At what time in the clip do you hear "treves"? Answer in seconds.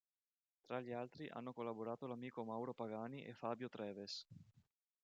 3.69-4.25